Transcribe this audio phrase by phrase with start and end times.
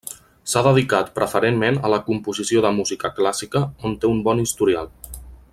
[0.53, 4.91] S'ha dedicat preferentment a la composició de música clàssica on té un bon historial.